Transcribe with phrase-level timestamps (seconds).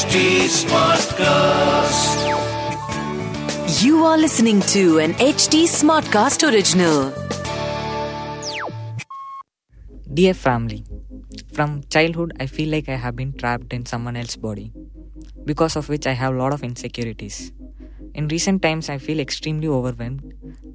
[0.00, 2.20] HT Smartcast.
[3.82, 7.12] You are listening to an HD Smartcast original.
[10.14, 10.86] Dear family,
[11.52, 14.72] from childhood I feel like I have been trapped in someone else's body,
[15.44, 17.52] because of which I have a lot of insecurities.
[18.14, 20.32] In recent times, I feel extremely overwhelmed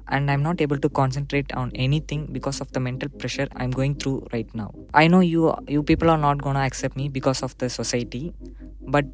[0.08, 3.96] and I'm not able to concentrate on anything because of the mental pressure I'm going
[3.96, 4.72] through right now.
[4.94, 8.32] I know you you people are not gonna accept me because of the society,
[8.86, 9.08] but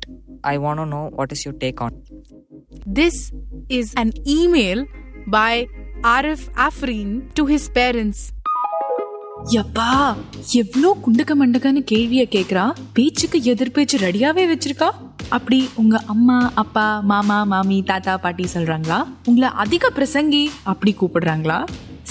[0.44, 1.92] I wanna know what is your take on.
[2.88, 3.16] This
[3.70, 4.80] is an email
[5.28, 5.52] by
[6.06, 8.20] Arif Afrin to his parents.
[9.52, 9.86] யப்பா
[10.60, 12.64] எவ்ளோ குண்டக்க மண்டக்கன்னு கேள்விய கேக்குறா
[12.96, 14.88] பேச்சுக்கு எதிர்பேச்சு ரெடியாவே வச்சிருக்கா
[15.36, 18.98] அப்படி உங்க அம்மா அப்பா மாமா மாமி தாத்தா பாட்டி சொல்றாங்களா
[19.28, 21.58] உங்களை அதிக பிரசங்கி அப்படி கூப்பிடுறாங்களா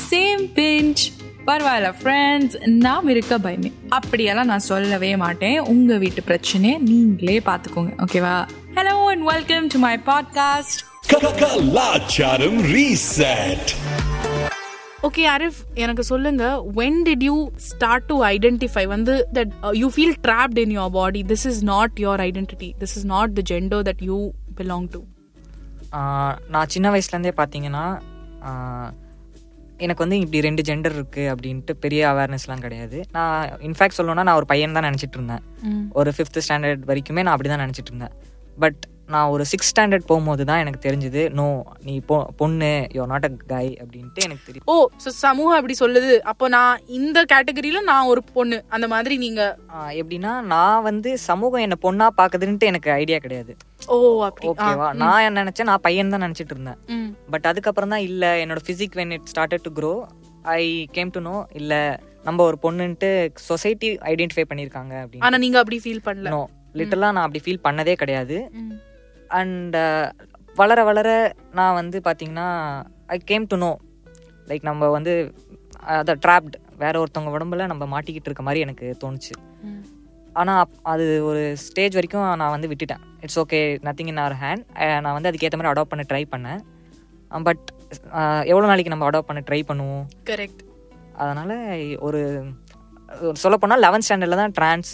[0.10, 1.04] சேம் பிஞ்ச்
[1.46, 8.36] பரவாயில்ல ஃப்ரெண்ட்ஸ் நாம் இருக்க பயமே அப்படியெல்லாம் நான் சொல்லவே மாட்டேன் உங்க வீட்டு பிரச்சனையை நீங்களே பாத்துக்கோங்க ஓகேவா
[8.76, 13.66] hello and welcome to my podcast Kalacharam Reset.
[15.02, 16.44] Okay Arif எனக்கு சொல்லுங்க
[16.76, 21.24] when did you start to identify வந்து that uh, you feel trapped in your body
[21.24, 24.20] this is not your identity this is not the gender that you
[24.62, 25.02] belong to
[25.92, 27.86] ஆஹ் நான் சின்ன வயசுலேருந்தே பார்த்தீங்கன்னா
[29.86, 32.98] எனக்கு வந்து இப்படி ரெண்டு ஜெண்டர் இருக்குது அப்படின்ட்டு பெரிய அவேர்னஸ்லாம் கிடையாது.
[33.18, 35.44] நான் இன்ஃபேக்ட் சொல்லணும்னா நான் ஒரு பையன் தான் நினச்சிட்டு இருந்தேன்.
[36.00, 38.16] ஒரு ஃபிஃப்த் ஸ்டாண்டர்ட் வரைக்குமே நான் அப்படி தான் நினச்சிட்டு இருந்தேன்.
[38.64, 38.82] பட்
[39.14, 41.46] நான் ஒரு சிக்ஸ் ஸ்டாண்டர்ட் போகும்போது தான் எனக்கு தெரிஞ்சது நோ
[41.88, 44.68] நீ பொ பொண்ணு யோ நாட் அ கை அப்படின்ட்டு எனக்கு தெரியும்.
[44.74, 46.12] ஓ ஸோ சமூகம் அப்படி சொல்லுது.
[46.32, 49.42] அப்போ நான் இந்த கேட்டகரியில நான் ஒரு பொண்ணு அந்த மாதிரி நீங்க
[49.78, 53.54] ஆஹ் எப்படின்னா நான் வந்து சமூகம் என்ன பொண்ணா பாக்குதுன்ட்டு எனக்கு ஐடியா கிடையாது.
[53.94, 53.98] ஓ
[54.52, 56.80] ஓகேவா நான் என்ன நினைச்சேன் நான் பையன் தான் நினைச்சிட்டு இருந்தேன்.
[57.34, 59.94] பட் அதுக்கப்புறம் தான் இல்ல என்னோட physique when it started to grow
[60.58, 60.64] I
[60.98, 61.74] came to know இல்ல
[62.28, 63.10] நம்ம ஒரு பொண்ணுன்ட்டு
[63.50, 65.26] சொசைட்டி ஐடென்டிஃபை பண்ணிருக்காங்க அப்படின்னு.
[65.28, 66.32] ஆனா நீங்க அப்படி ஃபீல் பண்ணல.
[66.36, 66.42] நோ
[66.80, 68.36] லிட்டரலா நான் அப்படி ஃபீல் பண்ணதே கிடையாது.
[69.40, 69.78] அண்ட்
[70.60, 71.10] வளர வளர
[71.60, 72.48] நான் வந்து பாத்தீங்கன்னா
[73.16, 73.72] I came to know
[74.50, 75.14] like நம்ம வந்து
[76.00, 79.34] அதை ட்ராப்ட் வேற ஒருத்தவங்க உடம்புல நம்ம மாட்டிக்கிட்டு இருக்க மாதிரி எனக்கு தோணுச்சு.
[80.42, 83.04] ஆனால் அது ஒரு ஸ்டேஜ் வரைக்கும் நான் வந்து விட்டுட்டேன்.
[83.24, 84.66] It's okay nothing in our hand
[85.04, 86.62] நான் வந்து அதுக்கேற்ற மாதிரி அடாப்ட் பண்ண ட்ரை பண்ணேன்.
[87.48, 87.66] பட்
[88.52, 90.06] எவ்வளோ நாளைக்கு நம்ம அடாப்ட் பண்ண ட்ரை பண்ணுவோம்?
[90.30, 90.62] கரெக்ட்
[91.24, 91.56] அதனால்
[92.08, 92.22] ஒரு
[93.34, 94.92] சொல்லப்போனால் லெவன்த் ஸ்டாண்டர்டில் தான் ட்ரான்ஸ்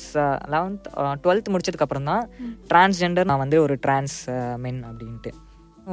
[0.54, 0.88] லெவன்த்
[1.24, 2.24] டுவெல்த் முடிச்சதுக்கப்புறம் தான்
[2.72, 4.18] டிரான்ஸ்ஜெண்டர் நான் வந்து ஒரு டிரான்ஸ்
[4.58, 5.32] மென் அப்படின்ட்டு.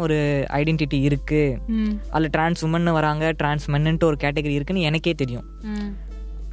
[0.04, 0.16] ஒரு
[0.60, 1.92] ஐடென்டிட்டி இருக்குது ம்.
[2.10, 5.46] அதில் டிரான்ஸ் உமன் வராங்க டிரான்ஸ் மென்னுட்டு ஒரு கேட்டகரி இருக்குன்னு எனக்கே தெரியும்.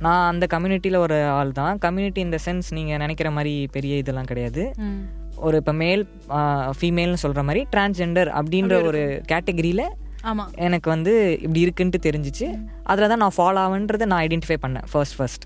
[0.05, 1.77] நான் அந்த கம்யூனிட்டியில் ஒரு ஆள் தான்.
[1.77, 4.63] கம்யூனிட்டி இந்த சென்ஸ் நீங்கள் நினைக்கிற மாதிரி பெரிய இதெல்லாம் கிடையாது.
[5.47, 6.03] ஒரு இப்போ மேல்
[6.79, 9.01] ஃபீமேல்னு சொல்கிற மாதிரி டிரான்ஸ்ஜெண்டர் அப்படின்ற ஒரு
[9.31, 9.85] கேட்டகரியில்
[10.55, 12.47] எனக்கு வந்து இப்படி இருக்குன்ட்டு தெரிஞ்சிச்சு.
[12.83, 14.87] அதில் தான் நான் ஃபாலோ ஆகுன்றதை நான் ஐடென்டிஃபை பண்ணேன்.
[14.91, 15.45] ஃபர்ஸ்ட் ஃபர்ஸ்ட்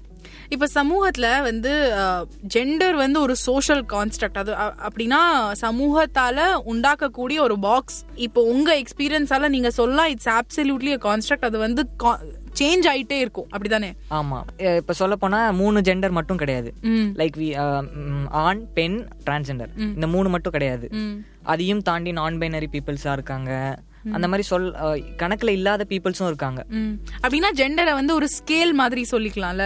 [0.53, 1.73] இப்ப சமூகத்துல வந்து
[2.55, 4.51] ஜெண்டர் வந்து ஒரு சோஷியல் கான்ஸ்ட்ரக்ட் அது
[4.87, 5.21] அப்படின்னா
[5.63, 11.83] சமூகத்தால உண்டாக்கக்கூடிய ஒரு பாக்ஸ் இப்போ உங்க எக்ஸ்பீரியன்ஸால நீங்க சொல்லலாம் இட்ஸ் ஆப்சல்யூட்லி கான்ஸ்ட்ரக்ட் அது வந்து
[12.59, 13.47] சேஞ்ச் ஆயிட்டே இருக்கும்.
[13.55, 13.87] அப்படிதானே?
[14.17, 14.45] ஆமாம்
[14.79, 16.69] இப்போ சொல்ல போனால் மூணு ஜெண்டர் மட்டும் கிடையாது.
[17.19, 17.49] லைக் வி
[18.43, 18.95] ஆண் பெண்
[19.25, 20.87] டிரான்ஸ்ஜெண்டர் இந்த மூணு மட்டும் கிடையாது.
[21.53, 23.51] அதையும் தாண்டி நான் பைனரி பீப்புள்ஸாக இருக்காங்க.
[24.15, 24.69] அந்த மாதிரி சொல்
[25.21, 26.61] கணக்கில் இல்லாத பீப்புள்ஸும் இருக்காங்க.
[27.23, 29.65] அப்படின்னா ஜெண்டரை வந்து ஒரு ஸ்கேல் மாதிரி சொல்லிக்கலாம்ல?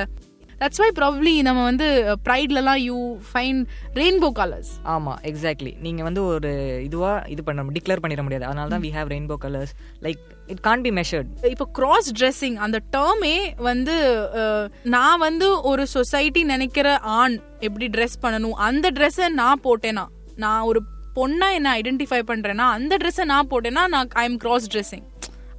[0.62, 1.88] தட்ஸ் வை ப்ராப்ளி நம்ம வந்து
[2.25, 3.62] ப்ரைட்லலாம் யூ ஃபைண்ட்
[3.96, 6.52] ரெயின்போ கலர்ஸ் ஆமாம் எக்ஸாக்ட்லி நீங்கள் வந்து ஒரு
[6.86, 8.46] இதுவாக இது பண்ண டிக்ளேர் பண்ணிட முடியாது.
[8.46, 12.80] அதனால தான் we have rainbow colours like it can't be measured இப்போ கிராஸ் ட்ரெஸ்ஸிங் அந்த
[12.94, 13.96] டேர்மே வந்து
[14.40, 20.06] அஹ், நான் வந்து ஒரு சொசைட்டி நினைக்கிற ஆண் எப்படி ட்ரெஸ் பண்ணணும் அந்த ட்ரெஸ்ஸை நான் போட்டேனா
[20.38, 20.81] நான் ஒரு
[21.16, 25.06] பொண்ணா என்ன ஐடென்டிஃபை பண்றேன்னா அந்த ட்ரெஸ்ஸை நான் போட்டேன்னா நான் ஐ எம் கிராஸ் ட்ரெஸ்ஸிங்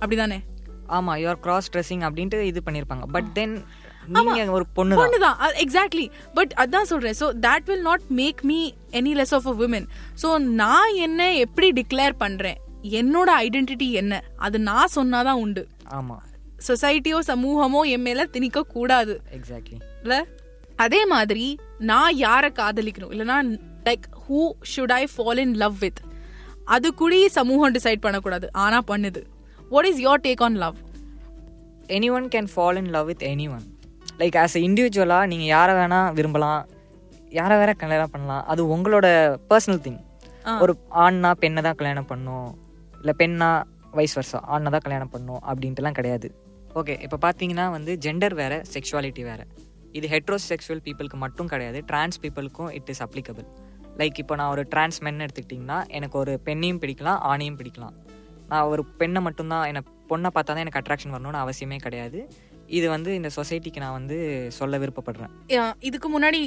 [0.00, 0.36] அப்படிதானே?
[0.96, 3.54] ஆமாம் யுவர் கிராஸ் ட்ரெஸ்ஸிங் அப்படின்ட்டு இது பண்ணியிருப்பாங்க பட் தென்
[4.56, 6.06] ஒரு பொண்ணு தான் பொண்ணுதான் எக்ஸாக்ட்லி
[6.36, 7.16] பட் அதான் சொல்றேன்.
[7.20, 8.58] So that will not make me
[9.00, 9.86] any less of a women
[10.22, 10.28] so
[10.62, 12.58] நான் என்ன எப்படி டிக்ளேர் பண்றேன்?
[13.00, 14.22] என்னோட ஐடென்டிட்டி என்ன?
[14.46, 15.64] அது நான் சொன்னாதான் உண்டு.
[15.98, 16.22] ஆமாம்
[16.68, 20.16] சொசைட்டியோ சமூகமோ என் மேல திணிக்க கூடாது எக்ஸாக்ட்லி இல்ல?
[20.84, 21.46] அதே மாதிரி
[21.90, 23.12] நான் யார காதலிக்கணும்?
[23.14, 23.38] இல்லனா
[23.88, 24.40] like who
[24.72, 26.00] should I fall in love with
[26.74, 28.46] அது கூட சமூகம் டிசைட் பண்ணக்கூடாது.
[28.64, 29.22] ஆனா பண்ணுது.
[29.72, 30.78] What is your take on love
[31.96, 33.64] any one can fall in love with any one
[34.20, 36.60] like as a இண்டிவிஜுவலாக நீங்கள் யாரை வேணால் விரும்பலாம்
[37.38, 39.06] யாரை வேற கல்யாணம் பண்ணலாம் அது உங்களோட
[39.50, 40.00] பர்சனல் திங்
[40.64, 40.72] ஒரு
[41.04, 42.48] ஆண்னா பெண்ணை தான் கல்யாணம் பண்ணும்
[43.00, 43.50] இல்லை பெண்ணா
[43.98, 46.28] வைஸ் வர்ஸா ஆண்ணை தான் கல்யாணம் பண்ணும் அப்படின்ட்டுலாம் கிடையாது.
[46.80, 49.40] ஓகே இப்போ பார்த்தீங்கன்னா வந்து ஜெண்டர் வேற செக்ஷுவாலிட்டி வேற.
[49.98, 53.46] இது ஹெட்ரோசெக்ஷுவல் பீப்புளுக்கு மட்டும் கிடையாது டிரான்ஸ் பீப்புளுக்கும் இட் இஸ் அப்ளிகபிள்
[54.00, 57.96] லைக் இப்போ நான் ஒரு டிரான்ஸ் மென் எடுத்துக்கிட்டிங்கன்னா எனக்கு ஒரு பெண்ணையும் பிடிக்கலாம் ஆணையும் பிடிக்கலாம்.
[58.50, 62.20] நான் ஒரு பெண்ணை மட்டும்தான் எனக்கு பொண்ணை பார்த்தா தான் எனக்கு அட்ராக்ஷன் வரணும்னு அவசியமே கிடையாது.
[62.78, 64.18] இது வந்து இந்த சொசைட்டிக்கு நான் வந்து
[64.58, 65.32] சொல்ல விருப்பப்படுறேன்.
[65.88, 66.40] இதுக்கு முன்னாடி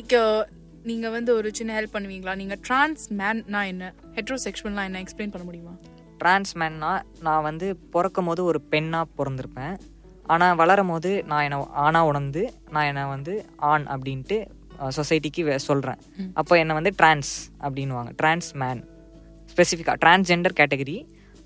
[0.89, 2.33] நீங்க வந்து ஒரு சின்ன ஹெல்ப் பண்ணுவீங்களா?
[2.39, 3.93] நீங்க டிரான்ஸ் மேன்னா என்ன?
[4.17, 5.01] ஹெட்ரோசெக்ஷுவல்னா என்ன?
[5.03, 5.73] எக்ஸ்பிளைன் பண்ண முடியுமா?
[6.21, 6.89] டிரான்ஸ்மேன்னா
[7.25, 9.75] நான் வந்து பிறக்கும் போது ஒரு பெண்ணாக பிறந்திருப்பேன்.
[10.33, 12.43] ஆனால் வளரும் போது நான் என்னை ஆணாக உணர்ந்து
[12.73, 13.33] நான் என்னை வந்து
[13.71, 14.37] ஆண் அப்படின்ட்டு
[14.97, 15.99] சொசைட்டிக்கு சொல்கிறேன்
[16.39, 17.33] அப்போ என்னை வந்து டிரான்ஸ்
[17.65, 18.11] அப்படின்னுவாங்க.
[18.21, 18.81] டிரான்ஸ் மேன்
[19.51, 20.97] ஸ்பெசிஃபிக்காக டிரான்ஸ்ஜெண்டர் கேட்டகரி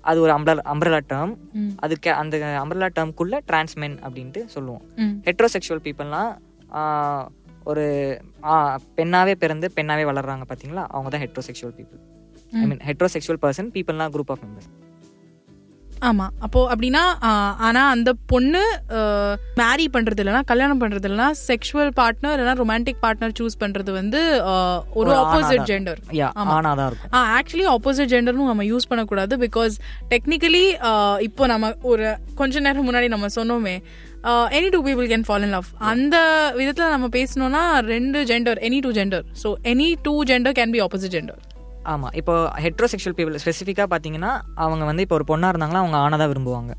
[0.08, 1.32] அது ஒரு அம்ப்ரலா அம்ப்ரலா டேர்ம்
[1.76, 4.82] அதுக்கு அந்த அம்ப்ரலா டேர்ம்குள்ளே டிரான்ஸ்மென் அப்படின்ட்டு சொல்லுவோம்.
[5.26, 6.30] ஹெட்ரோசெக்ஷுவல் பீப்புள்லாம்
[7.64, 7.84] ஒரு
[8.96, 12.00] பெண்ணாவே பிறந்து பெண்ணாவே வளர்றாங்க பார்த்தீங்களா அவங்க தான் heterosexual people
[12.52, 14.70] I mean heterosexual person பீப்புள்னா group of members
[16.02, 16.26] ஆமா.
[16.40, 17.02] அப்போ அப்படின்னா
[17.66, 18.62] ஆனா அந்த பொண்ணு
[19.56, 24.20] மேரி பண்றது இல்லைன்னா கல்யாணம் பண்றது இல்லைன்னா செக்ஷுவல் பார்ட்னர் இல்லைன்னா ரொமான்டிக் பார்ட்னர் சூஸ் பண்றது வந்து
[24.94, 26.00] ஒரு ஆப்போசிட் ஜெண்டர்
[27.32, 29.76] ஆக்சுவலி ஆப்போசிட் ஜெண்டர்னு நம்ம யூஸ் பண்ணக்கூடாது பிகாஸ்
[30.12, 30.64] டெக்னிக்கலி
[31.28, 33.76] இப்போ நம்ம ஒரு கொஞ்ச நேரம் முன்னாடி நம்ம சொன்னோமே
[34.56, 36.16] any two people can fall in love அந்த
[36.56, 41.14] விதத்துல நம்ம பேசணும்னா ரெண்டு gender any two gender so any two gender can be opposite
[41.16, 41.38] gender
[41.92, 44.30] ஆமா இப்போ ஹெட்ரோசெக்ஷுவல் பீப்புள் ஸ்பெசிஃபிக்கா பாத்தீங்கன்னா
[44.64, 46.72] அவங்க வந்து இப்போ ஒரு பொண்ணா இருந்தாங்கன்னா அவங்க ஆணை தான் விரும்புவாங்க.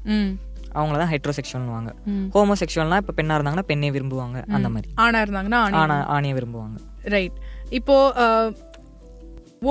[0.79, 1.91] அவங்கள தான் ஹெட்ரோசெக்ஷுவல்னுவாங்க
[2.35, 4.89] ஹோமோசெக்ஷுவல்னா இப்போ பெண்ணா இருந்தாங்கன்னா பெண்ணே விரும்புவாங்க அந்த மாதிரி.
[5.05, 6.77] ஆணா இருந்தாங்கன்னா ஆணி ஆனா ஆணையை விரும்புவாங்க.
[7.15, 7.37] ரைட்
[7.79, 7.95] இப்போ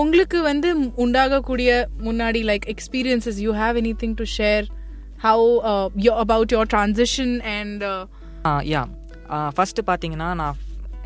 [0.00, 0.69] உங்களுக்கு வந்து
[1.05, 1.70] உண்டாகக்கூடிய
[2.06, 4.67] முன்னாடி like experiences you have any thing to share
[5.26, 5.46] how
[6.25, 7.84] about your transition and
[8.73, 8.82] yeah
[9.56, 10.58] first பாத்தீங்கன்னா நான்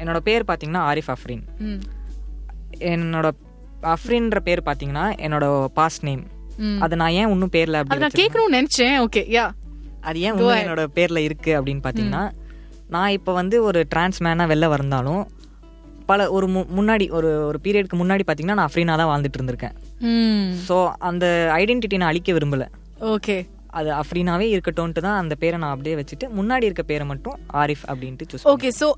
[0.03, 1.45] என்னோட பேர் பாத்தீங்கன்னா ஆரிஃப் அஃப்ரீன்
[2.93, 3.29] என்னோட
[3.93, 5.47] அஃப்ரீன்ற பேர் பாத்தீங்கன்னா என்னோட
[5.79, 6.23] பாஸ்ட் நேம்
[6.85, 8.97] அது நான் ஏன் இன்னும் பேர்ல அப்படி நான் கேட்கணும்னு நினைச்சேன்.
[9.07, 9.45] ஓகே யா
[10.09, 12.25] அது ஏன் இன்னும் என்னோட பேர்ல இருக்கு அப்படின்னு பாத்தீங்கன்னா
[12.95, 15.23] நான் இப்போ வந்து ஒரு டிரான்ஸ்மேனா வெளில வந்தாலும்
[16.11, 16.47] பல ஒரு
[16.79, 19.75] முன்னாடி ஒரு ஒரு பீரியடுக்கு முன்னாடி பாத்தீங்கன்னா நான் ஃப்ரீனா தான் வாழ்ந்துட்டு இருந்திருக்கேன்.
[20.69, 20.77] ஸோ
[21.11, 21.27] அந்த
[21.61, 22.65] ஐடென்டிட்டி நான் அழிக்க விரும்பல.
[23.15, 23.37] ஓகே
[23.79, 28.41] அது அஃப்ரீனாவே இருக்கட்டும்ட்டு தான் அந்த பேரை நான் அப்படியே வச்சுட்டு முன்னாடி இருக்க பேரை மட்டும் ஆரிஃப் அப்படின்ட்டு
[28.55, 28.89] okay so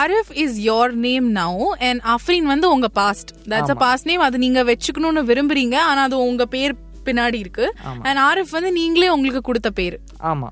[0.00, 4.36] Arif is your name now and Afreen வந்து உங்க past that's a past name அது
[4.44, 5.76] நீங்க வச்சுக்கணும்னு விரும்புறீங்க.
[5.90, 6.74] ஆனா அது உங்க பேர்
[7.08, 7.66] பின்னாடி இருக்கு.
[8.08, 9.96] அண்ட் ஆரிஃப் வந்து நீங்களே உங்களுக்கு கொடுத்த பேர்.
[10.30, 10.50] ஆமா.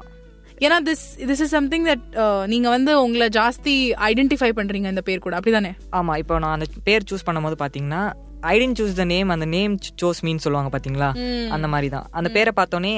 [0.64, 2.04] ஏன்னா this this is something that
[2.52, 3.76] நீங்க வந்து உங்களை ஜாஸ்தி
[4.10, 5.34] ஐடென்டிஃபை பண்றீங்க இந்த பேர் கூட.
[5.38, 5.72] அப்படிதானே?
[6.00, 6.14] ஆமா.
[6.22, 8.02] இப்போ நான் அந்த பேர் சூஸ் பண்ணும்போது பாத்தீங்கன்னா
[8.50, 11.08] I tend choose the name அந்த நேம் சோஸ் மீன் சொல்லுவாங்க பாத்தீங்களா?
[11.56, 12.06] அந்த மாதிரி தான்.
[12.20, 12.92] அந்த பேரை பார்த்தோன்னே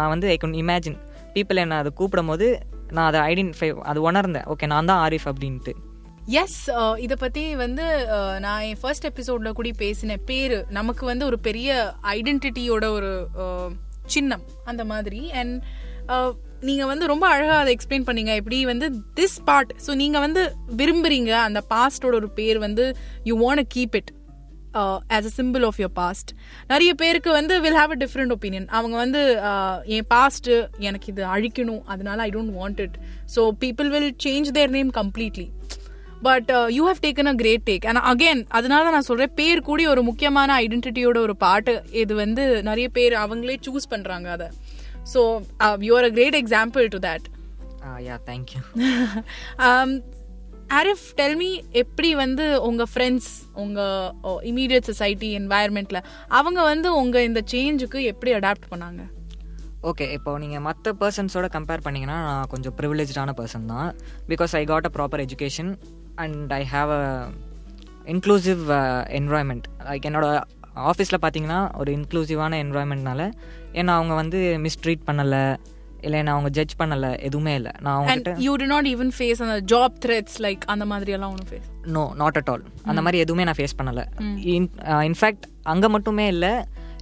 [0.00, 0.98] நான் வந்து ஐ கேன் இமேஜின்
[1.34, 2.46] பீப்புள் என்ன அதை கூப்பிடும் போது
[2.92, 4.44] நான் அதை ஐடென்டிஃபை அது உணர்ந்தேன்.
[4.44, 5.74] ஓகே நான் தான் ஆரிஃப் அப்படின்ட்டு.
[6.40, 7.84] எஸ் uh, இதை பற்றி வந்து
[8.16, 13.68] uh, நான் என் ஃபர்ஸ்ட் எபிசோடில் கூட பேசினேன் பேர் நமக்கு வந்து ஒரு பெரிய ஐடென்டிட்டியோட ஒரு uh,
[14.06, 15.30] சின்னம் அந்த மாதிரி.
[15.30, 15.56] அண்ட்
[16.60, 18.34] நீங்கள் வந்து ரொம்ப அழகாக அதை எக்ஸ்பிளைன் பண்ணீங்க.
[18.34, 20.42] எப்படி வந்து திஸ் பார்ட் ஸோ நீங்கள் வந்து
[20.76, 24.10] விரும்புகிறீங்க அந்த பாஸ்டோட ஒரு பேர் வந்து you want keep it
[25.16, 26.30] as a symbol of your past
[26.72, 30.50] நிறைய பேருக்கு வந்து will have a different opinion அவங்க வந்து uh, என் பாஸ்ட்
[30.88, 32.98] எனக்கு இது அழிக்கணும் அதனால I don't want it
[33.34, 35.48] so people will change their name completely
[36.26, 39.84] but you have taken a great take and again அதனால தான் நான் சொல்றேன் பேர் கூடி
[39.92, 41.74] ஒரு முக்கியமான ஐடென்டிட்டியோட ஒரு பாட்டு.
[42.02, 44.48] இது வந்து நிறைய பேர் அவங்களே சூஸ் பண்றாங்க அதை.
[45.12, 45.20] So
[45.88, 47.26] you are a great example to that
[48.06, 48.60] yeah thank you
[50.76, 53.30] Arif tell me எப்படி வந்து உங்கள் ஃப்ரெண்ட்ஸ்
[53.62, 56.00] உங்கள் இமீடியட் சொசைட்டி என்வாயர்மெண்ட்டில்
[56.38, 59.02] அவங்க வந்து உங்கள் இந்த சேஞ்சுக்கு எப்படி அடாப்ட் பண்ணாங்க?
[59.90, 63.94] ஓகே இப்போ நீங்கள் மற்ற பர்சன்ஸோட கம்பேர் பண்ணிங்கன்னா நான் கொஞ்சம் ப்ரிவிலேஜான பர்சன் தான்.
[64.28, 65.72] Because I got a proper education
[66.14, 67.30] and I have a
[68.14, 68.62] inclusive
[69.20, 70.28] environment like என்னோட
[70.92, 73.22] ஆஃபீஸில் பார்த்தீங்கன்னா ஒரு இன்க்ளூசிவான என்வாயன்மெண்ட்னால
[73.72, 75.56] ஏன்னா அவங்க வந்து மிஸ்ட்ரீட் பண்ணலை.
[76.06, 77.72] இல்லை என்ன அவங்க ஜட்ஜ் பண்ணலை எதுவுமே இல்லை.
[77.84, 81.50] நான் அவங்ககிட்ட you do not even face அந்த ஜாப் த்ரெட்ஸ் லைக் அந்த மாதிரி எல்லாம் ஒன்றும்
[81.50, 84.06] face no not at all அந்த மாதிரி எதுவுமே நான் ஃபேஸ் பண்ணலை.
[85.10, 86.52] இன்ஃபேக்ட் அங்கே மட்டுமே இல்லை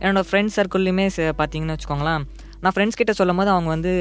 [0.02, 1.06] என்னோட ஃப்ரெண்ட்ஸ் சர்க்கிள்லையுமே
[1.40, 2.24] பார்த்தீங்கன்னு வச்சுக்கோங்களேன்
[2.62, 3.94] நான் ஃப்ரெண்ட்ஸ் கிட்ட சொல்லும் போது அவங்க வந்து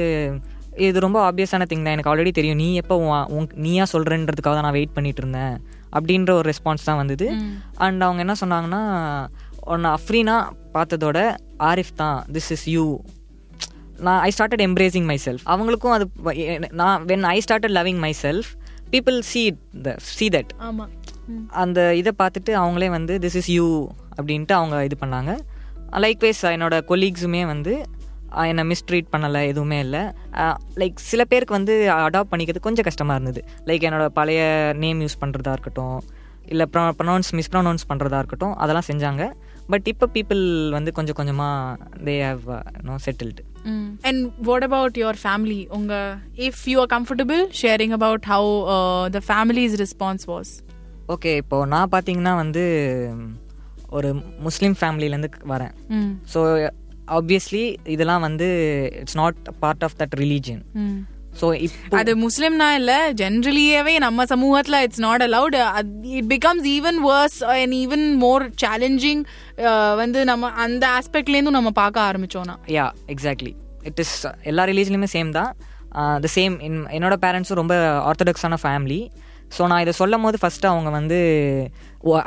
[0.86, 2.58] இது ரொம்ப ஆப்வியஸான திங் தான் எனக்கு ஆல்ரெடி தெரியும்.
[2.62, 2.94] நீ எப்போ
[3.36, 5.54] உன் நீயா சொல்கிறன்றதுக்காக தான் நான் வெயிட் பண்ணிட்டு இருந்தேன்
[5.96, 7.26] அப்படின்ற ஒரு ரெஸ்பான்ஸ் தான் வந்தது.
[7.84, 8.82] அண்ட் அவங்க என்ன சொன்னாங்கன்னா
[9.74, 10.34] உன்னை அஃப்ரீனா
[10.74, 11.18] பார்த்ததோட
[11.70, 12.84] ஆரிஃப் தான் திஸ் இஸ் யூ
[14.06, 16.06] நான் I started embracing my self அவங்களுக்கும் அது
[16.82, 18.48] நான் when I started loving my self
[18.94, 19.42] people see
[19.86, 20.52] the see that
[21.62, 23.66] அந்த இதை பார்த்துட்டு அவங்களே வந்து திஸ் இஸ் யூ
[24.16, 25.32] அப்படின்ட்டு அவங்க இது பண்ணாங்க.
[26.04, 27.72] லைக்வைஸ் என்னோட கொலீக்ஸுமே வந்து
[28.50, 30.02] என்னை மிஸ்ட்ரீட் பண்ணலை எதுவுமே இல்லை.
[30.80, 33.42] லைக் சில பேருக்கு வந்து அடாப்ட் பண்ணிக்கிறது கொஞ்சம் கஷ்டமாக இருந்தது.
[33.68, 34.42] லைக் என்னோட பழைய
[34.84, 35.98] நேம் யூஸ் பண்ணுறதா இருக்கட்டும்
[36.52, 39.24] இல்லை ப்ரொனவுன்ஸ் மிஸ்ப்ரொனவுன்ஸ் பண்ணுறதா இருக்கட்டும் அதெல்லாம் செஞ்சாங்க.
[39.72, 40.42] பட் இப்போ பீப்புள்
[40.78, 42.44] வந்து கொஞ்சம் கொஞ்சமாக they have
[42.88, 43.44] no settled
[44.02, 45.94] and what about your family உங்க
[46.48, 48.50] if you are comfortable sharing about how
[49.10, 50.52] the families response was
[51.06, 52.64] okay இப்போது நான் பார்த்தீங்கன்னா வந்து
[53.88, 54.08] ஒரு
[54.38, 55.74] முஸ்லீம் ஃபேமிலியிலேருந்து வரேன்.
[56.32, 56.40] ஸோ
[57.08, 58.46] ஆப்வியஸ்லி இதெல்லாம் வந்து
[59.00, 60.62] it's not part of that religion
[61.40, 61.46] so
[62.00, 65.56] அது முஸ்லிம்னா இல்ல ஜென்ரலியாவே நம்ம சமூகத்துல it's not allowed
[66.18, 69.22] it becomes even worse and even more challenging
[70.02, 72.56] வந்து நம்ம அந்த ஆஸ்பெக்ட்ல இருந்தும் நம்ம பார்க்க ஆரம்பிச்சோம்னா.
[72.76, 73.52] யா எக்ஸாக்ட்லி
[73.90, 74.16] இட் இஸ்
[74.52, 75.50] எல்லா ரிலீஜன்லையுமே சேம் தான்.
[76.24, 77.74] த சேம் என் என்னோட பேரண்ட்ஸும் ரொம்ப
[78.08, 79.00] ஆர்த்தடாக்ஸான ஃபேமிலி
[79.56, 81.18] ஸோ நான் இதை சொல்லும் போது ஃபஸ்ட்டு அவங்க வந்து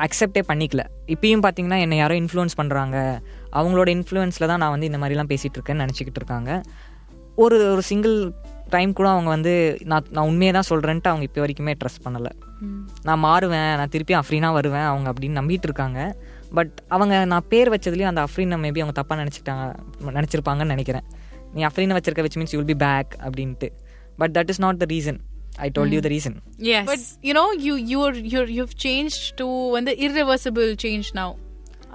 [0.05, 0.83] அக்செப்டே பண்ணிக்கல.
[1.13, 2.97] இப்பயும் பார்த்தீங்கன்னா என்னை யாரோ இன்ஃப்ளூயன்ஸ் பண்ணுறாங்க
[3.59, 6.51] அவங்களோட இன்ஃப்ளூயன்ஸில் தான் நான் வந்து இந்த மாதிரிலாம் பேசிகிட்டு இருக்கேன்னு நினச்சிக்கிட்டு இருக்காங்க.
[7.43, 8.15] ஒரு ஒரு சிங்கிள்
[8.75, 9.53] டைம் கூட அவங்க வந்து
[9.91, 12.31] நான் நான் உண்மையை தான் சொல்கிறேன்ட்டு அவங்க இப்போ வரைக்குமே ட்ரஸ்ட் பண்ணலை.
[13.07, 15.99] நான் மாறுவேன் நான் திருப்பி அஃப்ரீனா வருவேன் அவங்க அப்படின்னு நம்பிட்டு இருக்காங்க.
[16.57, 19.65] பட் அவங்க நான் பேர் வச்சதுலேயும் அந்த அஃப்ரீனை மேபி அவங்க தப்பாக நினச்சிட்டாங்க
[20.19, 21.07] நினச்சிருப்பாங்கன்னு நினைக்கிறேன்.
[21.53, 23.69] நீ அஃப்ரீனை வச்சிருக்க which means you'll be back அப்படின்ட்டு.
[24.21, 25.19] But that is not the reason
[25.65, 26.37] I told you the reason
[26.71, 26.85] Yes.
[26.89, 31.29] But you know, you you're you're you've changed to வந்து irreversible change now.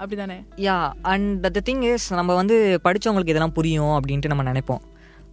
[0.02, 0.36] அப்படிதானே?
[0.68, 0.76] Yeah
[1.12, 4.82] and the thing is நம்ம வந்து படித்தவங்களுக்கு இதெல்லாம் புரியும் அப்படின்ட்டு நம்ம நினைப்போம்.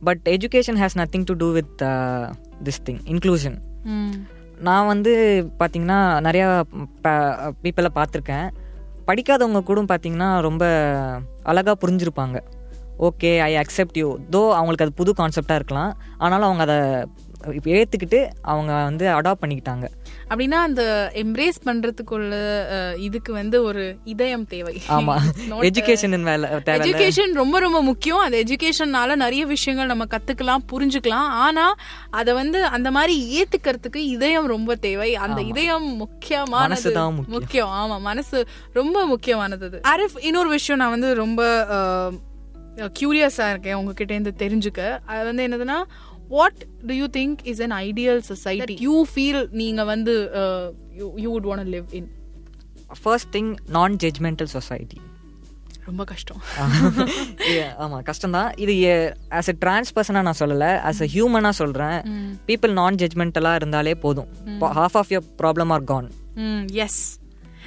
[0.07, 1.81] But education has nothing to do with
[2.67, 3.57] this thing inclusion
[4.67, 5.11] நான் வந்து
[5.59, 6.47] பார்த்தீங்கன்னா நிறையா
[7.63, 8.47] பீப்பிளை பார்த்துருக்கேன்
[9.09, 10.63] படிக்காதவங்க கூட பார்த்தீங்கன்னா ரொம்ப
[11.51, 12.37] அழகாக புரிஞ்சிருப்பாங்க.
[13.07, 15.91] Okay I accept you though அவங்களுக்கு அது புது கான்செப்டாக இருக்கலாம்.
[16.23, 16.79] ஆனாலும் அவங்க அதை
[17.73, 19.85] ஏற்றுக்கிட்டு அவங்க வந்து அடாப்ட் பண்ணிக்கிட்டாங்க.
[20.29, 20.83] அப்படின்னா அந்த
[21.15, 22.33] எம்ப்ரேஸ் பண்றதுக்குள்ள
[22.71, 24.81] அஹ், இதுக்கு வந்து ஒரு இதயம் தேவை.
[24.89, 25.15] ஆமா.
[25.69, 26.15] எஜுகேஷன்
[26.77, 28.17] எஜுகேஷன் ரொம்ப ரொம்ப முக்கியம்.
[28.17, 31.29] அந்த எஜுகேஷன்னால நிறைய விஷயங்கள் நம்ம கத்துக்கலாம் புரிஞ்சுக்கலாம்.
[31.41, 31.65] ஆனா
[32.09, 35.15] அத வந்து அந்த மாதிரி ஏத்துக்கிறதுக்கு இதயம் ரொம்ப தேவை.
[35.15, 36.83] அந்த இதயம் முக்கியமானது.
[36.83, 37.25] முக்கியம்.
[37.27, 37.67] முக்கியம்.
[37.71, 39.81] ஆமா மனசு ரொம்ப முக்கியமானது அது.
[39.87, 41.41] ஆரிஃப் இன்னொரு விஷயம் நான் வந்து ரொம்ப
[42.93, 43.73] கியூரியஸா இருக்கேன்.
[43.73, 44.81] உங்ககிட்ட இருந்து தெரிஞ்சுக்க.
[45.05, 45.77] அது வந்து என்னதுன்னா
[46.31, 50.15] what do you think is an ideal society you feel நீங்க வந்து
[51.15, 52.09] you would want live in
[53.03, 54.99] first thing non judgmental society
[55.85, 56.41] ரொம்ப கஷ்டம்.
[57.83, 58.49] ஆமாம் கஷ்டம்தான்.
[58.55, 58.73] இது
[59.29, 61.97] ஆஸ் எ டிரான்ஸ் பர்சனாக நான் சொல்லலை ஆஸ் எ ஹியூமனாக சொல்கிறேன்
[62.47, 64.29] பீப்புள் நான் ஜட்ஜ்மெண்டலாக இருந்தாலே போதும்.
[64.59, 66.09] Half of your problem are gone
[66.85, 66.99] yes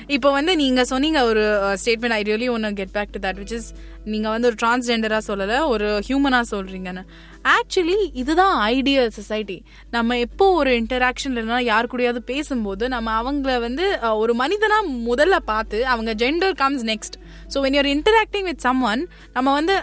[0.06, 1.42] இப்போ வந்து நீங்க சொன்னீங்க ஒரு
[1.84, 5.66] statement I really want get back to that which is நீங்க வந்து ஒரு டிரான்ஸ்ஜெண்டரா சொல்லல
[5.66, 7.02] ஒரு ஹியூமனா சொல்றீங்கன்னு.
[7.44, 13.98] ஆக்சுவலி இதுதான் ஐடியல் சொசைட்டி நம்ம எப்போ ஒரு இன்டராக்ஷன்ல இல்லைனா யார் கூடயாவது பேசும்போது நம்ம அவங்கள வந்து
[14.16, 14.78] ஒரு மனிதனா
[15.10, 17.16] முதல்ல பார்த்து அவங்க gender comes next
[17.54, 19.76] so when you're interacting with someone நம்ம வந்து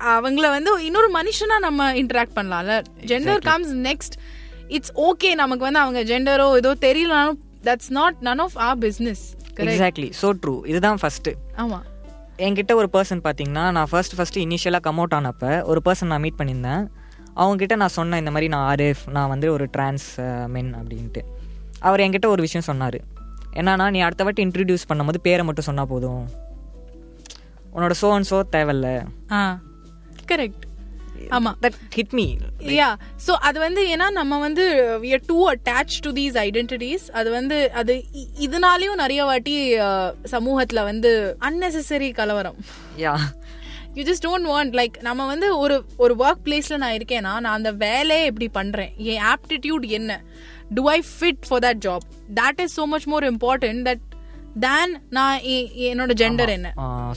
[0.00, 2.82] அவங்கள வந்து இன்னொரு மனுஷனா நம்ம இன்டராக்ட் பண்ணலாம்ல.
[3.06, 4.12] Gender comes next
[4.68, 9.22] it's okay நமக்கு வந்து அவங்க ஜெண்டரோ ஏதோ தெரியலனாலும் that's not none of our business
[9.56, 11.78] exactly so true இதுதான் ஃபஸ்ட்டு ஆமா.
[12.38, 16.38] என்கிட்ட ஒரு பர்சன் பார்த்தீங்கன்னா நான் ஃபர்ஸ்ட் ஃபர்ஸ்ட் இனிஷியலாக கம் அவுட் ஆனப்போ ஒரு பர்சன் நான் மீட்
[16.38, 16.82] பண்ணியிருந்தேன்.
[17.36, 21.20] அவங்ககிட்ட நான் சொன்னேன் இந்த மாதிரி நான் ஆர்எஃப் நான் வந்து ஒரு டிரான்ஸ் மென் அப்படின்ட்டு.
[21.80, 23.00] அவர் என்கிட்ட ஒரு விஷயம் சொன்னார்.
[23.52, 26.22] என்னன்னா நீ அடுத்த வாட்டி இன்ட்ரடியூஸ் பண்ணும்போது பேரை மட்டும் சொன்னால் போதும்.
[27.74, 29.06] உன்னோட சோ அண்ட் சோ தேவையில்ல.
[29.32, 29.58] ஆ.
[30.28, 30.64] கரெக்ட்
[31.38, 31.52] ஆமா.
[31.64, 32.26] That hit me
[32.80, 32.88] yeah
[33.26, 34.64] so அது வந்து ஏன்னா நம்ம வந்து
[35.04, 37.02] we are too attached to these identities.
[37.20, 37.94] அது வந்து அது
[38.46, 39.56] இதனாலயும் நிறைய வாட்டி
[40.34, 41.12] சமூகத்துல வந்து
[41.48, 42.58] unnecessary கலவரம்.
[43.04, 43.14] Yeah
[43.98, 47.72] you just don't want like நம்ம வந்து ஒரு ஒரு ஒர்க் பிளேஸ்ல நான் இருக்கேன்னா நான் அந்த
[47.86, 48.92] வேலையை எப்படி பண்றேன்?
[49.12, 50.20] என் ஆப்டிடியூட் என்ன?
[50.76, 52.04] Do I fit for that job
[52.40, 54.04] that is so much more important that
[54.66, 55.40] than நான்
[55.88, 56.68] என்னோட ஜெண்டர் என்ன.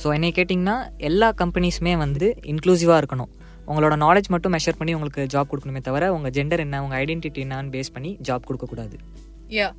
[0.01, 0.77] ஸோ என்னை கேட்டிங்கன்னா
[1.10, 3.31] எல்லா கம்பெனிஸுமே வந்து இன்க்ளூசிவாக இருக்கணும்.
[3.71, 7.73] உங்களோட நாலேஜ் மட்டும் மெஷர் பண்ணி உங்களுக்கு ஜாப் கொடுக்கணுமே தவிர உங்கள் ஜெண்டர் என்ன உங்கள் ஐடென்டிட்டி என்னன்னு
[7.77, 8.97] பேஸ் பண்ணி ஜாப் கொடுக்கக்கூடாது
[9.59, 9.69] யா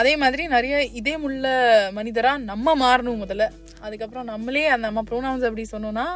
[0.00, 1.46] அதே மாதிரி நிறைய இதயமுள்ள
[1.96, 3.46] மனிதரா நம்ம மாறணும் முதல்ல.
[3.86, 6.06] அதுக்கப்புறம் நம்மளே அந்த நம்ம ப்ரோனவுன்ஸ் அப்படி சொன்னோம்னா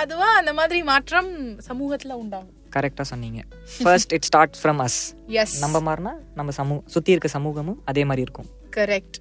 [0.00, 1.30] அதுவா அந்த மாதிரி மாற்றம்
[1.68, 2.54] சமூகத்துல உண்டாகும்.
[2.74, 3.40] கரெக்டாக சொன்னீங்க.
[3.84, 4.98] First it start from us
[5.42, 8.50] as நம்ம மாறினா நம்ம சமூக சுற்றி இருக்க சமூகமும் அதே மாதிரி இருக்கும்.
[8.76, 9.18] கரெக்ட்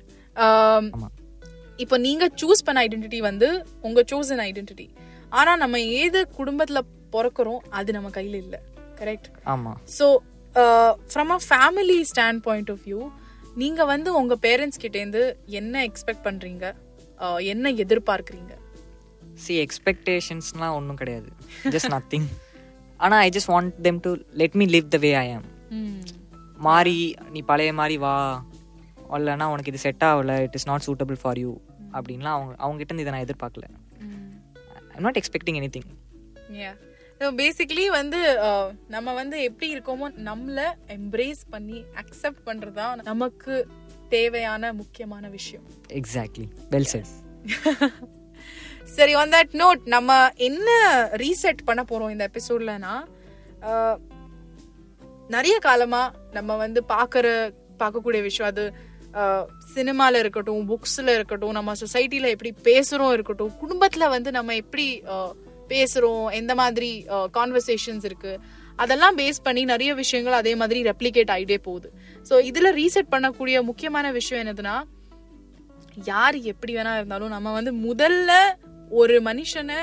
[0.48, 1.10] ஆமா.
[1.84, 3.48] இப்போ நீங்க சூஸ் பண்ண ஐடென்டிட்டி வந்து
[3.88, 4.88] உங்க சூசன் ஐடென்டிட்டி
[5.32, 6.80] ஆனா நம்ம ஏது குடும்பத்துல
[7.16, 8.56] பிறக்கிறோம் அது நம்ம கையில இல்ல.
[9.00, 10.06] கரெக்ட் ஆமாம் so
[11.12, 11.98] from a family
[12.48, 13.02] standpoint of view
[13.56, 16.66] நீங்க வந்து உங்க பேரண்ட்ஸ் கிட்டேருந்து என்ன எக்ஸ்பெக்ட் பண்றீங்க?
[17.20, 18.54] Uh, என்ன எதிர்பார்க்கறீங்க?
[19.38, 21.30] சி எக்ஸ்பெக்டேஷன்ஸ்லாம் ஒன்றும் கிடையாது.
[21.74, 22.28] ஜஸ்ட் நத்திங்
[23.00, 25.48] ஆனால் I just want them to let me live the way I am
[26.58, 28.44] மாறி நீ பழைய மாதிரி வா.
[29.18, 31.52] இல்லைன்னா உனக்கு இது செட் ஆகல it is not suitable for you
[31.94, 33.68] அப்படின்லாம் அவங்க அவங்ககிட்ட இருந்து இதை நான் எதிர்பார்க்கல.
[34.98, 35.90] I'm not expecting anything
[37.38, 43.54] basically வந்து uh, நம்ம வந்து எப்படி இருக்கோமோ நம்மள எம்ப்ரேஸ் பண்ணி அக்செப்ட் பண்றதுதான் நமக்கு
[44.10, 45.66] தேவையான முக்கியமான விஷயம்.
[45.90, 47.12] எக்ஸாக்ட்லி வெல் செட்
[48.98, 50.70] சரி ஆன் தட் நோட் நம்ம என்ன
[51.16, 52.94] ரீசெட் பண்ண போறோம் இந்த எபிசோட்லனா
[55.28, 57.28] நிறைய காலமா நம்ம வந்து பாக்குற
[57.80, 58.66] பார்க்கக்கூடிய விஷயம் அது
[59.76, 64.86] சினிமால இருக்கட்டும் புக்ஸ்ல இருக்கட்டும் நம்ம சொசைட்டில எப்படி பேசுறோம் இருக்கட்டும் குடும்பத்துல வந்து நம்ம எப்படி
[65.74, 66.92] பேசுறோம் எந்த மாதிரி
[67.38, 68.34] கான்வர்சேஷன்ஸ் இருக்கு
[68.84, 71.88] அதெல்லாம் பேஸ் பண்ணி நிறைய விஷயங்கள் அதே மாதிரி ரெப்ளிகேட் ஆகிட்டே போகுது.
[72.30, 74.76] ஸோ இதுல ரீசெட் பண்ணக்கூடிய முக்கியமான விஷயம் என்னதுன்னா
[76.12, 78.32] யார் எப்படி வேணா இருந்தாலும் நம்ம வந்து முதல்ல
[79.00, 79.80] ஒரு மனுஷனை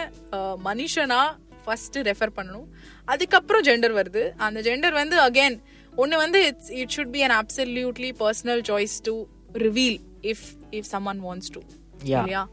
[0.68, 1.20] மனுஷனா
[1.64, 2.68] ஃபர்ஸ்ட் ரெஃபர் பண்ணணும்.
[3.12, 4.22] அதுக்கப்புறம் ஜெண்டர் வருது.
[4.46, 5.56] அந்த ஜெண்டர் வந்து அகைன்
[5.96, 9.14] ஒன்று வந்து it's it should be an absolutely personal choice to
[9.64, 9.98] reveal
[10.30, 11.60] if if someone wants to.
[12.20, 12.44] இல்லையா?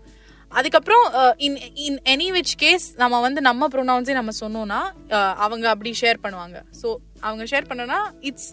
[0.51, 1.03] அதுக்கப்புறம்
[1.39, 4.79] in in any which case நம்ம வந்து நம்ம ப்ரொனவுன்ஸே நம்ம சொன்னோம்னா
[5.12, 6.57] அஹ், அவங்க அப்படி ஷேர் பண்ணுவாங்க.
[6.81, 6.88] ஸோ
[7.21, 8.50] அவங்க ஷேர் பண்ணனா it's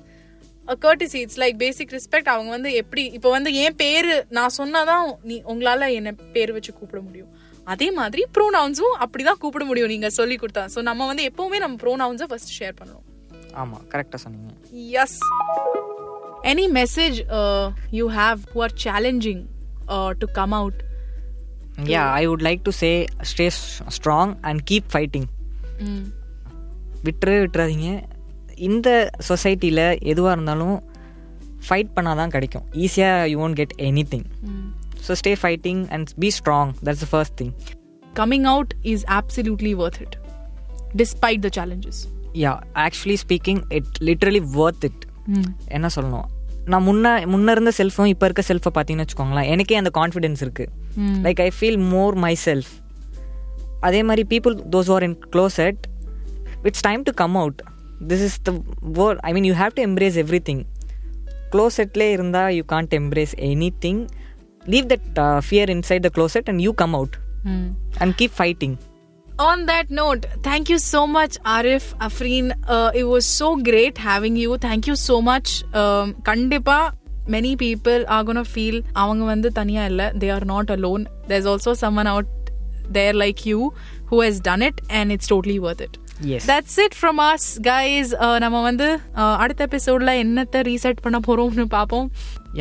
[0.78, 5.36] courtesy it's like basic respect அவங்க வந்து எப்படி இப்போ வந்து என் பேரு நான் சொன்னாதான் நீ
[5.46, 7.30] உங்களால என்ன பேர் வச்சு கூப்பிட முடியும்.
[7.66, 9.90] அதே மாதிரி ப்ரோனவுன்ஸும் அப்படிதான் கூப்பிட முடியும்.
[9.90, 10.64] நீங்க சொல்லி கொடுத்தா.
[10.74, 13.04] ஸோ நம்ம வந்து எப்பவுமே நம்ம ப்ரோனவுன்ஸை ஃபர்ஸ்ட் ஷேர் பண்ணணும்.
[13.62, 14.50] ஆமா கரெக்டா சொன்னீங்க.
[14.96, 15.12] Yes.
[16.52, 17.64] Any message uh,
[17.98, 19.40] you have who are challenging
[19.94, 20.76] uh, to come out?
[21.94, 22.90] Yeah I would like to say
[23.30, 23.46] stay
[23.96, 25.26] strong and keep fighting
[27.06, 27.88] விட்டுறவே விட்டுறாதீங்க.
[28.68, 28.88] இந்த
[29.28, 30.76] சொசைட்டியில் எதுவாக இருந்தாலும்
[31.66, 32.64] ஃபைட் பண்ணால் தான் கிடைக்கும்.
[32.84, 33.74] ஈஸியாக you won't get
[34.12, 34.26] anything
[35.06, 37.54] so stay fighting and be strong that's the first thing
[38.20, 40.12] Coming out is absolutely worth it,
[41.00, 41.98] despite the challenges.
[42.34, 45.02] Yeah actually speaking it literally worth it
[45.68, 46.26] என்ன சொல்லணும்?
[46.66, 50.68] நான் முன்ன முன்ன இருந்த செல்ஃபும் இப்போ இருக்க செல்ஃபை பார்த்தீங்கன்னு வச்சுக்கோங்களேன் எனக்கே அந்த கான்ஃபிடென்ஸ் இருக்கு.
[51.24, 52.70] Like I feel more myself
[53.80, 55.82] அதே மாதிரி people those are in closet
[56.62, 57.60] it's time to come out
[58.08, 60.18] this is the word I mean you have to embrace
[60.50, 60.64] everything
[61.52, 63.34] க்ளோசெட்லேயே இருந்தால் you can't embrace
[63.80, 64.06] anything
[64.62, 65.06] leave that
[65.48, 67.16] fear inside the closet and you come out
[67.98, 68.76] and keep fighting
[69.39, 72.53] On that note, thank you so much, Arif, Afreen.
[72.67, 74.57] Uh, it was so great having you.
[74.57, 75.63] Thank you so much.
[75.73, 76.93] Um, Kandipa,
[77.27, 81.03] many people are gonna feel அவங்க வந்து தனியா இல்ல they are not alone.
[81.29, 82.29] There's also someone out
[82.97, 83.59] there like you
[84.09, 85.93] who has done it and it's totally worth it.
[86.31, 86.45] Yes.
[86.45, 88.07] That's it from us, guys.
[88.25, 88.87] Uh, நம்ம வந்து
[89.21, 92.07] uh, அடுத்த எபிசோட்ல என்னத்தை reset பண்ண போறோம்னு பார்ப்போம்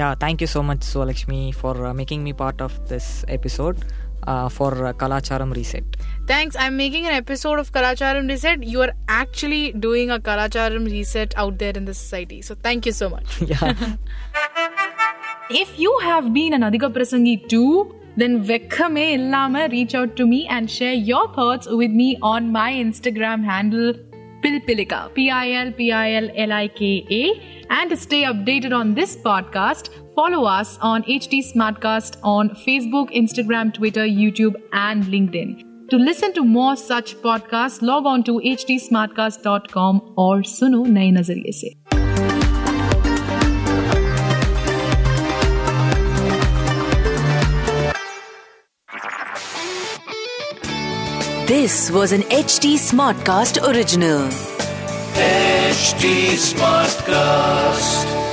[0.00, 3.78] Yeah, thank you so much, Sualakshmi, for uh, making me part of this episode
[4.27, 4.71] uh, for
[5.03, 5.83] Kalacharam Reset.
[6.27, 6.55] Thanks.
[6.59, 8.63] I'm making an episode of Kalacharam Reset.
[8.63, 12.41] You are actually doing a Kalacharam Reset out there in the society.
[12.41, 13.41] So thank you so much.
[13.47, 13.73] Yeah.
[15.49, 20.45] If you have been an Adhika Prasangi too, then vekkame illama reach out to me
[20.55, 23.93] and share your thoughts with me on my Instagram handle
[24.43, 27.21] Pilpilika, P-I-L-P-I-L-L-I-K-A.
[27.69, 33.73] And to stay updated on this podcast, follow us on HT Smartcast on Facebook, Instagram,
[33.73, 35.63] Twitter, YouTube, and LinkedIn.
[35.89, 41.77] To listen to more such podcasts, log on to htsmartcast.com or suno naye nazariye se.
[51.47, 54.27] This was an HT Smartcast original.
[55.67, 56.05] H
[57.01, 58.26] Smartcast